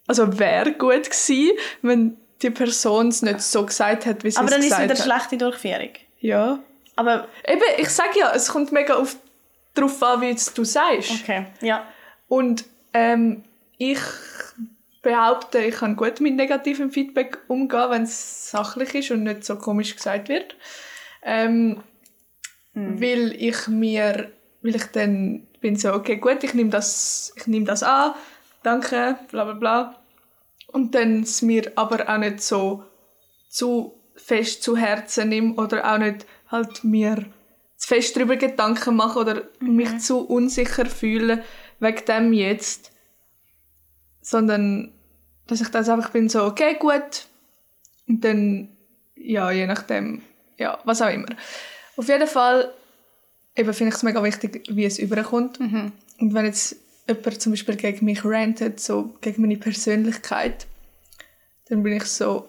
[0.07, 4.47] Also wäre gut gewesen, wenn die Person es nicht so gesagt hat, wie sie Aber
[4.47, 5.05] es dann ist es gesagt wieder hat.
[5.05, 5.93] schlechte Durchführung.
[6.19, 6.59] Ja.
[6.95, 9.15] Aber Eben, ich sage ja, es kommt mega auf,
[9.73, 11.11] darauf an, wie es du sagst.
[11.21, 11.85] okay, ja.
[12.27, 13.43] Und ähm,
[13.77, 13.99] ich
[15.01, 19.55] behaupten, ich kann gut mit negativem Feedback umgehen, wenn es sachlich ist und nicht so
[19.55, 20.55] komisch gesagt wird.
[21.23, 21.81] Ähm,
[22.73, 23.01] mhm.
[23.01, 27.65] Weil ich mir, weil ich dann bin so, okay, gut, ich nehme das, ich nehme
[27.65, 28.13] das an,
[28.63, 29.95] danke, bla bla bla.
[30.67, 32.83] Und dann es mir aber auch nicht so
[33.49, 37.25] zu fest zu Herzen nehme oder auch nicht halt mir
[37.75, 39.75] zu fest darüber Gedanken mache oder mhm.
[39.75, 41.43] mich zu unsicher fühle
[41.79, 42.91] wegen dem jetzt,
[44.21, 44.93] sondern
[45.47, 47.25] dass ich das einfach bin so, okay, gut,
[48.07, 48.69] und dann,
[49.15, 50.21] ja, je nachdem,
[50.57, 51.29] ja, was auch immer.
[51.97, 52.73] Auf jeden Fall
[53.55, 55.59] eben finde ich es mega wichtig, wie es überkommt.
[55.59, 55.91] Mhm.
[56.19, 56.75] Und wenn jetzt
[57.07, 60.67] jemand zum Beispiel gegen mich rantet, so gegen meine Persönlichkeit,
[61.69, 62.47] dann bin ich so,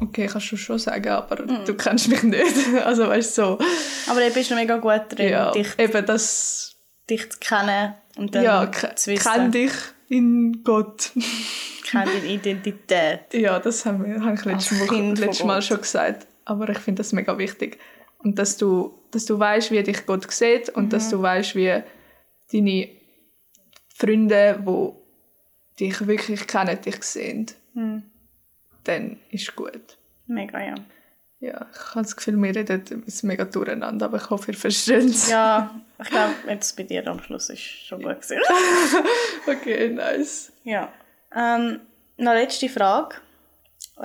[0.00, 1.64] okay, kannst du schon sagen, aber mhm.
[1.64, 2.56] du kennst mich nicht.
[2.84, 3.58] also weißt du, so.
[4.08, 6.76] Aber du bist noch mega gut drin, ja, dich, eben das,
[7.08, 9.32] dich zu kennen und dann ja, zu wissen.
[9.32, 9.72] kenn dich
[10.08, 11.12] in Gott.
[11.84, 13.32] kenn deine Identität.
[13.32, 16.26] Ja, das haben wir, habe ich letztes, Mal, letztes Mal schon gesagt.
[16.44, 17.78] Aber ich finde das mega wichtig.
[18.18, 20.90] Und dass du, dass du weißt, wie dich Gott sieht und mhm.
[20.90, 21.82] dass du weißt, wie
[22.52, 22.88] deine
[23.94, 24.62] Freunde,
[25.78, 28.02] die dich wirklich kennen, dich sehen, mhm.
[28.84, 29.96] dann ist gut.
[30.26, 30.74] Mega, ja.
[31.40, 35.06] Ja, ich habe das Gefühl, wir reden es mega durcheinander, aber ich hoffe, ihr versteht
[35.06, 35.28] es.
[35.28, 38.38] Ja, ich glaube, jetzt bei dir am Schluss ist schon gut gewesen.
[39.48, 40.52] okay, nice.
[40.62, 40.92] Ja.
[41.34, 41.80] Ähm,
[42.16, 43.16] noch letzte Frage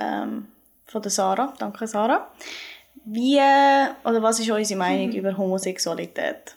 [0.00, 0.48] ähm,
[0.86, 1.54] von der Sarah.
[1.60, 2.28] Danke, Sarah.
[3.10, 3.40] Wie,
[4.04, 5.16] oder was ist unsere Meinung mhm.
[5.16, 6.54] über Homosexualität?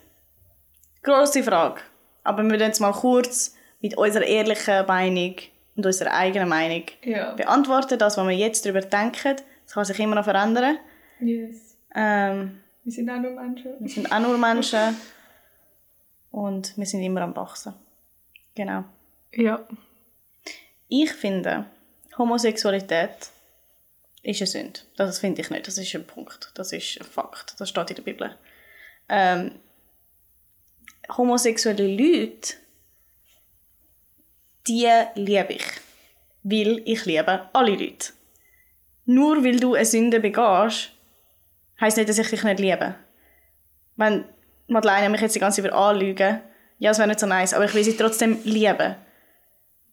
[1.01, 1.81] Grosse Frage.
[2.23, 5.35] Aber wir werden jetzt mal kurz mit unserer ehrlichen Meinung
[5.77, 7.33] und unserer eigenen Meinung ja.
[7.35, 7.97] beantworten.
[7.97, 10.77] Das, was wir jetzt darüber denken, das kann sich immer noch verändern.
[11.21, 11.77] Yes.
[11.95, 13.71] Ähm, wir sind auch nur Menschen.
[13.79, 14.97] Wir sind auch nur Menschen.
[16.31, 17.73] und wir sind immer am Wachsen.
[18.55, 18.83] Genau.
[19.33, 19.65] Ja.
[20.89, 21.65] Ich finde,
[22.17, 23.31] Homosexualität
[24.23, 24.79] ist eine Sünde.
[24.95, 25.67] Das finde ich nicht.
[25.67, 26.51] Das ist ein Punkt.
[26.55, 27.59] Das ist ein Fakt.
[27.59, 28.35] Das steht in der Bibel.
[29.09, 29.59] Ähm,
[31.15, 32.53] homosexuelle Leute,
[34.67, 35.65] die liebe ich.
[36.43, 38.13] Weil ich liebe alle Leute.
[39.05, 40.91] Nur weil du eine Sünde begehst,
[41.79, 42.95] heisst nicht, dass ich dich nicht liebe.
[43.95, 44.25] Wenn
[44.67, 46.41] Madeleine mich jetzt die ganze Zeit anlügen
[46.81, 48.95] ja, es wäre nicht so nice, aber ich will sie trotzdem lieben.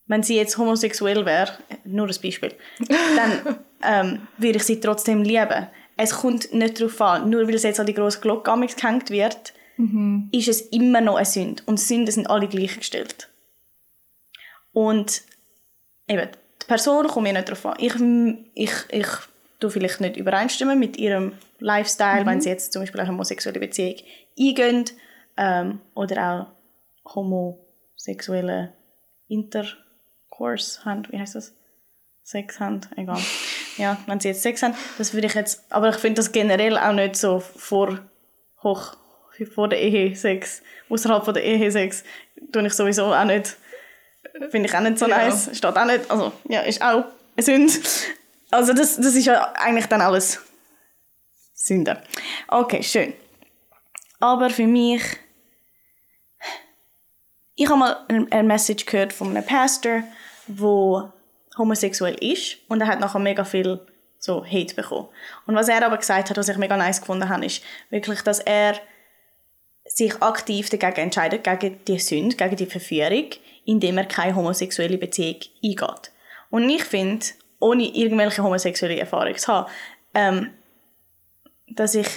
[0.08, 1.52] Wenn sie jetzt homosexuell wäre,
[1.84, 2.54] nur ein Beispiel,
[2.88, 5.68] dann ähm, würde ich sie trotzdem lieben.
[5.96, 9.52] Es kommt nicht darauf an, nur weil es jetzt an die grosse Glocke gehängt wird,
[9.76, 10.28] mhm.
[10.32, 11.62] ist es immer noch eine Sünde.
[11.66, 13.28] Und Sünden sind alle gleichgestellt.
[14.72, 15.22] Und
[16.06, 16.28] eben,
[16.62, 17.76] die Person kommt mir nicht darauf an.
[17.78, 17.94] Ich,
[18.54, 19.08] ich, ich
[19.60, 22.28] tue vielleicht nicht übereinstimmen mit ihrem Lifestyle, mhm.
[22.28, 23.96] wenn sie jetzt zum Beispiel eine homosexuelle Beziehung
[24.38, 24.84] eingehen
[25.36, 26.50] ähm, oder
[27.04, 28.72] auch homosexuelle
[30.38, 31.06] Intercourse haben.
[31.10, 31.54] Wie heißt das?
[32.22, 33.20] Sex haben, egal.
[33.78, 36.76] Ja, wenn sie jetzt Sex haben, das würde ich jetzt, aber ich finde das generell
[36.76, 38.00] auch nicht so vor,
[38.62, 38.96] hoch,
[39.54, 42.04] vor der Ehe Sex, außerhalb von der Ehe Sex,
[42.52, 43.56] tue ich sowieso auch nicht,
[44.50, 45.16] finde ich auch nicht so ja.
[45.16, 47.72] nice, steht auch nicht, also, ja, ist auch eine Sünde.
[48.50, 50.38] Also das, das ist ja eigentlich dann alles
[51.54, 52.02] Sünde.
[52.48, 53.14] Okay, schön.
[54.20, 55.02] Aber für mich,
[57.54, 60.02] ich habe mal eine Message gehört von einem Pastor,
[60.48, 61.12] wo
[61.56, 63.80] homosexuell ist und er hat nachher mega viel
[64.18, 65.08] so Hate bekommen.
[65.46, 68.40] Und was er aber gesagt hat, was ich mega nice gefunden habe, ist wirklich, dass
[68.40, 68.74] er
[69.84, 73.30] sich aktiv dagegen entscheidet, gegen die Sünde, gegen die Verführung,
[73.64, 76.12] indem er keine homosexuelle Beziehung eingeht.
[76.50, 77.26] Und ich finde,
[77.60, 79.70] ohne irgendwelche homosexuelle Erfahrung zu haben,
[80.14, 80.50] ähm,
[81.68, 82.08] dass ich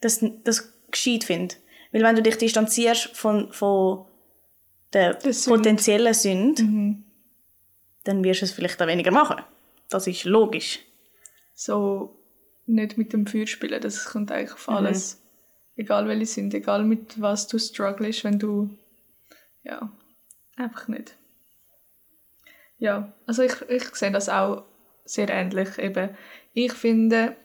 [0.00, 1.54] das, das gescheit finde.
[1.92, 4.06] Weil wenn du dich distanzierst von, von
[4.92, 7.04] der potenziellen Sünde, mhm
[8.04, 9.42] dann wirst du es vielleicht auch weniger machen.
[9.90, 10.80] Das ist logisch.
[11.54, 12.14] So
[12.66, 14.74] nicht mit dem Feuer spielen, das kommt eigentlich auf mhm.
[14.74, 15.14] alles.
[15.14, 15.82] Mhm.
[15.82, 18.70] Egal welche sind, egal mit was du struggles, wenn du
[19.62, 19.90] ja,
[20.56, 21.16] einfach nicht.
[22.78, 24.64] Ja, also ich, ich sehe das auch
[25.04, 25.78] sehr ähnlich.
[25.78, 26.10] Eben,
[26.52, 27.36] ich finde,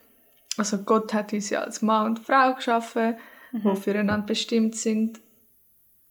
[0.58, 3.18] also Gott hat uns ja als Mann und Frau geschaffen,
[3.52, 3.74] mhm.
[3.74, 5.20] die füreinander bestimmt sind.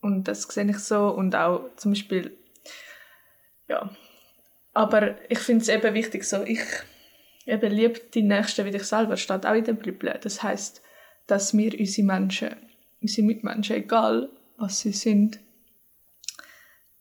[0.01, 1.09] Und das sehe ich so.
[1.09, 2.37] Und auch zum Beispiel,
[3.69, 3.91] ja,
[4.73, 6.61] aber ich finde es eben wichtig, so ich
[7.47, 10.19] eben liebe die Nächsten wie dich selber, steht auch in der Bibel.
[10.23, 10.83] Das heißt,
[11.27, 12.57] dass wir unsere Menschen,
[13.01, 15.41] unsere Mitmenschen, egal was sie sind,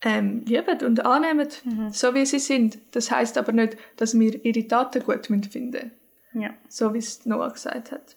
[0.03, 1.91] ähm, lieben und annehmen, mhm.
[1.91, 2.79] so wie sie sind.
[2.91, 5.91] Das heißt aber nicht, dass wir ihre Taten gut finden
[6.33, 6.53] ja.
[6.69, 8.15] So wie es Noah gesagt hat.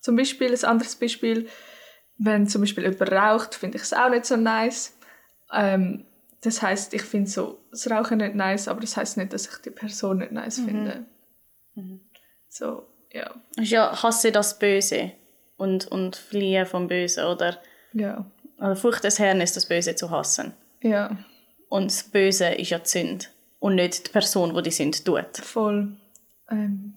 [0.00, 1.48] Zum Beispiel, ein anderes Beispiel,
[2.16, 4.96] wenn zum Beispiel jemand raucht, finde ich es auch nicht so nice.
[5.52, 6.04] Ähm,
[6.40, 9.56] das heißt, ich finde so das Rauchen nicht nice, aber das heißt nicht, dass ich
[9.62, 11.06] die Person nicht nice finde.
[12.48, 13.34] So, ja.
[13.58, 15.12] Ja hasse das Böse
[15.56, 17.58] und, und fliehen vom Bösen, oder?
[17.92, 18.30] Ja.
[18.58, 20.52] Also Furcht des Herrn ist das Böse zu hassen.
[20.82, 21.16] Ja,
[21.68, 23.26] Und das Böse ist ja die Sünde.
[23.60, 25.36] Und nicht die Person, die die Sünde tut.
[25.38, 25.96] voll.
[26.50, 26.94] Ähm,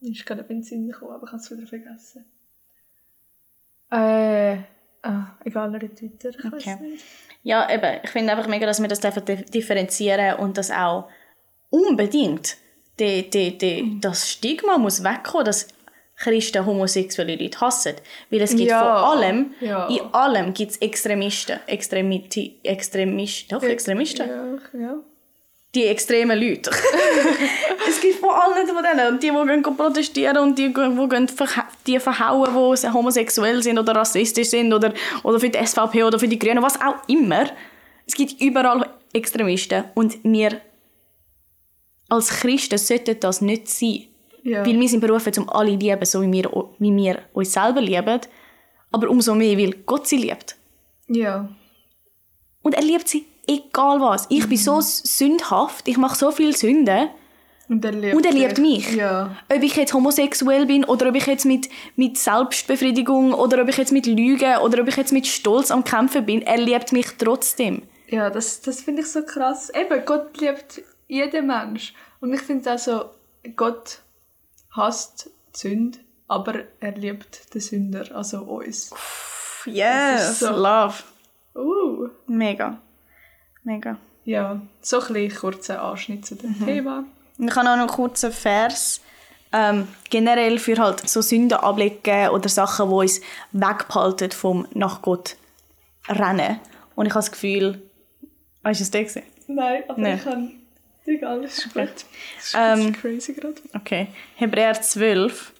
[0.00, 2.24] ist gerade ein Benzin gekommen, aber ich habe es wieder vergessen.
[3.90, 4.58] Äh,
[5.02, 6.30] ah, egal, red weiter.
[6.30, 6.76] Ich Okay.
[6.80, 7.04] nicht.
[7.44, 8.00] Ja, eben.
[8.02, 11.08] Ich finde einfach mega, dass wir das differenzieren und dass auch
[11.70, 12.56] unbedingt
[12.98, 15.68] die, die, die, das Stigma muss wegkommen, dass
[16.16, 17.94] Christen homosexuelle Leute hassen.
[18.30, 19.88] Weil es gibt Ja, vor allem, ja.
[19.88, 21.60] in allem gibt es Extremisten.
[21.66, 24.28] Extremiti, Extremisten, doch, Extremisten.
[24.28, 24.96] Ja, ja.
[25.74, 26.70] Die extremen Leute.
[27.88, 29.18] es gibt vor allem von denen.
[29.18, 33.94] Die, die gehen protestieren und die, die, gehen verha die verhauen, die homosexuell sind oder
[33.94, 34.92] rassistisch sind oder,
[35.22, 37.46] oder für die SVP oder für die Grünen, was auch immer.
[38.06, 40.60] Es gibt überall Extremisten und wir
[42.08, 44.04] als Christen sollten das nicht sein.
[44.42, 44.64] Ja.
[44.64, 47.80] Weil wir sind berufen, um alle zu lieben, so wie wir, wie wir uns selber
[47.80, 48.20] lieben.
[48.92, 50.56] Aber umso mehr, weil Gott sie liebt.
[51.08, 51.48] ja.
[52.62, 54.26] Und er liebt sie egal was.
[54.30, 57.10] Ich bin so sündhaft, ich mache so viel Sünden.
[57.68, 58.92] Und er liebt, Und er liebt mich.
[58.94, 59.36] Ja.
[59.50, 63.76] Ob ich jetzt homosexuell bin oder ob ich jetzt mit, mit Selbstbefriedigung oder ob ich
[63.78, 67.06] jetzt mit Lügen oder ob ich jetzt mit Stolz am Kämpfen bin, er liebt mich
[67.18, 67.82] trotzdem.
[68.08, 69.70] Ja, das, das finde ich so krass.
[69.70, 71.94] Eben, Gott liebt jeden Mensch.
[72.20, 73.04] Und ich finde auch so,
[73.56, 74.00] Gott
[74.72, 75.98] hasst die Sünde,
[76.28, 78.92] aber er liebt den Sünder, also uns.
[79.64, 81.02] Yes, so- love.
[81.54, 82.08] Uh.
[82.26, 82.78] Mega.
[83.62, 83.96] Mega.
[84.24, 86.64] Ja, so ein kurzer Anschnitt zu dem Mhm.
[86.66, 87.04] Thema.
[87.38, 89.00] Und ich habe auch noch einen kurzen Vers.
[89.52, 93.20] Ähm, generell für halt so Sünden ablegen oder Sachen, die uns
[93.52, 95.36] wegbehalten vom nach Gott
[96.08, 96.58] rennen.
[96.96, 97.82] Und ich habe das Gefühl...
[98.64, 99.26] Hast du es gesehen?
[99.46, 100.16] Nein, aber Nein.
[100.16, 100.52] ich kann...
[101.06, 101.82] Egal, das ist gut.
[101.84, 103.56] Das ist, Ähm, crazy gerade.
[103.74, 104.08] Okay.
[104.36, 105.52] Hebräer 12.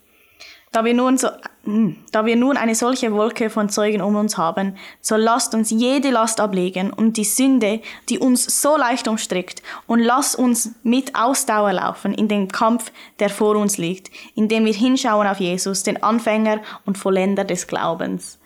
[0.75, 1.29] Da wir, nun so,
[1.63, 5.71] hm, da wir nun eine solche Wolke von Zeugen um uns haben, so lasst uns
[5.71, 11.15] jede Last ablegen und die Sünde, die uns so leicht umstrickt, und lasst uns mit
[11.15, 16.03] Ausdauer laufen in den Kampf, der vor uns liegt, indem wir hinschauen auf Jesus, den
[16.03, 18.41] Anfänger und Vollender des Glaubens.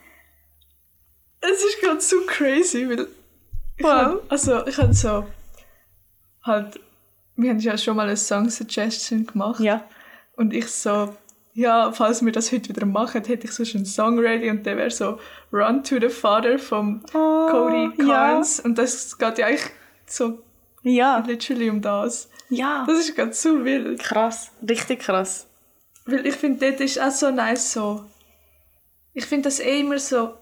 [1.40, 3.08] Es ist gerade so crazy, weil
[3.78, 3.90] ich Wow.
[3.90, 5.24] hab, also ich habe so
[6.42, 6.78] halt,
[7.36, 9.82] wir haben ja schon mal eine Song Suggestion gemacht Ja.
[10.36, 11.14] und ich so,
[11.58, 14.76] ja, falls wir das heute wieder machen, hätte ich so einen Song ready und der
[14.76, 15.18] wäre so
[15.52, 18.06] Run to the Father vom Cody ja.
[18.06, 19.70] Carnes und das geht ja eigentlich
[20.06, 20.38] so
[20.82, 21.18] Ja.
[21.26, 22.28] literally um das.
[22.48, 22.84] Ja.
[22.86, 23.98] Das ist gerade so wild.
[24.00, 24.52] Krass.
[24.68, 25.48] Richtig krass.
[26.06, 28.04] Weil ich finde, dort ist auch so nice so.
[29.12, 30.34] Ich finde das eh immer so.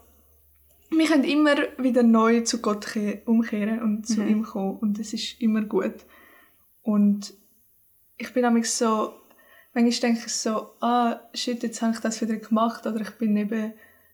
[0.91, 4.77] Wir können immer wieder neu zu Gott ke- umkehren und zu ihm kommen.
[4.77, 5.95] Und es ist immer gut.
[6.83, 7.33] Und
[8.17, 9.13] ich bin nämlich so.
[9.77, 12.87] Manchmal denke ich so, ah, shit, jetzt habe ich das wieder gemacht.
[12.87, 13.73] Oder ich bin eben,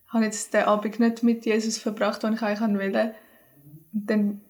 [0.10, 3.16] habe jetzt den Abend nicht mit Jesus verbracht, den ich eigentlich wollte.
[3.94, 4.42] Und dann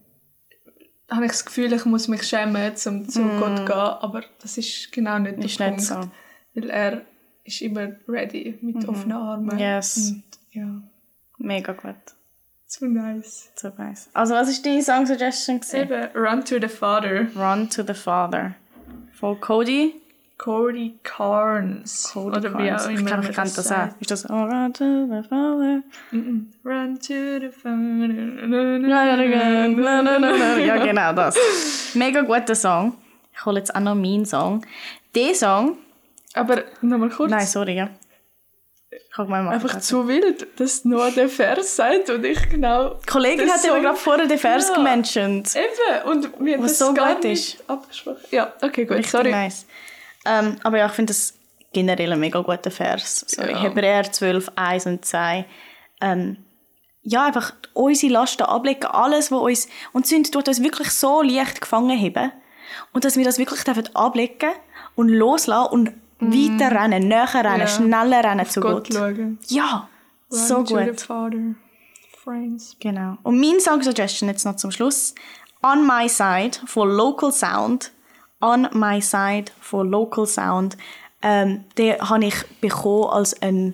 [1.12, 3.76] habe ich das Gefühl, ich muss mich schämen, um zu Gott zu gehen.
[3.76, 5.76] Aber das ist genau nicht der Ist Punkt.
[5.76, 5.99] nicht so.
[6.56, 7.02] Weil er
[7.43, 9.60] ist immer ready mit offenen Armen.
[9.60, 10.10] Yes.
[10.13, 10.82] Und ja,
[11.38, 11.95] Mega gut.
[12.65, 13.52] so nice.
[13.56, 14.10] So nice.
[14.13, 15.60] Also, was ist deine Song Suggestion?
[15.60, 15.76] gewesen?
[15.76, 17.28] Eben, Run to the Father.
[17.36, 18.56] Run to the Father.
[19.12, 19.99] Von Cody.
[20.38, 22.10] Cody Carnes.
[22.12, 22.86] Cody Oder wie Carnes.
[22.86, 23.88] auch Ich immer glaube, man ich kenne das auch.
[24.00, 25.82] Ist das oh, Run to the Father?
[26.12, 26.52] Mhm.
[26.65, 28.89] Run to the Father.
[30.60, 31.36] ja, genau das.
[31.93, 32.96] Mega guter Song.
[33.34, 34.65] Ich hole jetzt auch noch meinen Song.
[35.15, 35.78] Der Song...
[36.36, 37.30] Aber nochmal kurz.
[37.30, 37.89] Nein, sorry, ja.
[38.89, 42.96] Ich habe mal Einfach zu wild, dass nur der Vers sagt und ich genau.
[42.96, 44.76] Die Kollegin hat Song- gerade vorher den Vers Ja.
[44.76, 45.52] gementioned.
[45.56, 47.69] Eben, und wir haben das so gar gut nicht ist.
[47.69, 48.17] abgesprochen.
[48.32, 49.32] Ja, okay, gut, Richtig sorry.
[49.32, 49.65] nice.
[50.25, 51.33] Ähm, aber ja, ich finde das
[51.73, 53.25] generell ein mega guter Vers.
[53.27, 53.51] Sorry.
[53.51, 53.62] Ja.
[53.62, 55.45] Hebräer 12, 1 und 2.
[56.01, 56.38] Ähm,
[57.01, 59.67] ja, einfach unsere Lasten ablegen, alles, was uns...
[59.91, 62.31] Und Sünde tut uns wirklich so leicht gefangen haben.
[62.93, 64.51] Und dass wir das wirklich dürfen ablegen
[64.95, 67.59] und loslassen und weiter rennen, näher rennen.
[67.59, 67.67] Ja.
[67.67, 68.93] schneller rennen zu Gott Gott.
[68.93, 69.39] schauen.
[69.47, 69.89] Ja,
[70.29, 70.99] so Run to gut.
[70.99, 71.55] the Father.
[72.23, 72.77] Friends.
[72.79, 73.17] Genau.
[73.23, 75.13] Und mein Song Suggestion jetzt noch zum Schluss.
[75.62, 77.91] On My Side von Local Sound.
[78.43, 80.77] On My Side von Local Sound.
[81.21, 83.73] Ähm, den habe ich bekommen als einen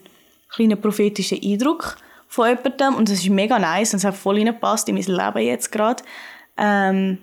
[0.50, 2.96] kleinen prophetischen Eindruck von jemandem.
[2.96, 6.04] Und das ist mega nice und es hat voll reingepasst in mein Leben jetzt gerade.
[6.58, 7.18] Ähm,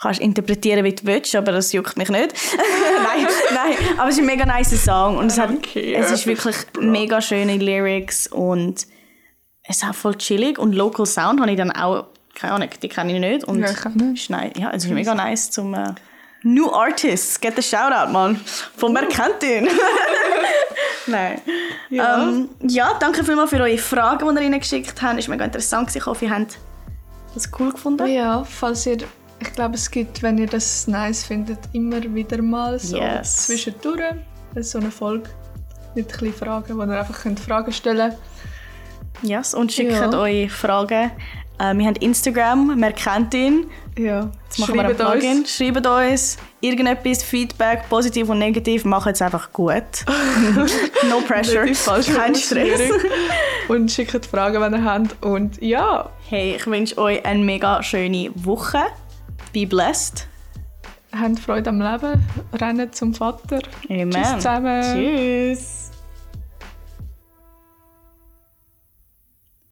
[0.00, 2.32] kannst interpretieren, wie du willst, aber das juckt mich nicht.
[2.56, 6.56] nein, nein, aber es ist ein mega nice Song und es, hat, es ist wirklich
[6.80, 8.86] mega schöne Lyrics und
[9.62, 12.88] es ist auch voll chillig und Local Sound habe ich dann auch keine Ahnung, die
[12.88, 13.44] kenne ich nicht.
[13.44, 14.30] Und Ja, ich auch nicht.
[14.30, 14.52] nice.
[14.56, 15.92] Ja, es ist mega nice zum äh,
[16.44, 17.40] New Artists.
[17.40, 18.36] Get the Shoutout, Mann.
[18.76, 19.68] Von wer kennt ihn?
[21.06, 21.40] Nein.
[21.90, 22.22] Ja.
[22.22, 25.18] Ähm, ja, danke vielmals für eure Fragen, die ihr reingeschickt habt.
[25.18, 25.94] Es war mega interessant.
[25.94, 26.58] Ich hoffe, ihr habt
[27.34, 28.06] das cool gefunden.
[28.06, 28.98] Ja, falls ihr,
[29.40, 33.46] ich glaube, es gibt, wenn ihr das nice findet, immer wieder mal so Yes.
[33.46, 34.00] zwischendurch
[34.60, 35.28] so eine Folge
[35.94, 38.18] mit ein Fragen, wo ihr einfach könnt Fragen stellen könnt.
[39.22, 40.00] Yes, und schickt Ja.
[40.14, 41.10] eure Fragen.
[41.58, 43.66] Äh, wir haben Instagram, kennt ihn.
[43.98, 45.46] Ja, Jetzt machen wir ein Plugin.
[45.46, 48.84] Schreibt uns irgendetwas, Feedback, positiv und negativ.
[48.84, 50.04] Macht es einfach gut.
[51.08, 51.64] no pressure.
[52.14, 52.80] Kein Stress.
[53.68, 55.24] Und schickt Fragen, wenn ihr habt.
[55.24, 58.80] Und ja, Hey, ich wünsche euch eine mega schöne Woche.
[59.52, 60.26] Be blessed.
[61.14, 63.60] habt Freude am Leben, rennt zum Vater.
[63.90, 64.10] Amen.
[64.10, 64.82] Tschüss zusammen.
[64.82, 65.81] Tschüss.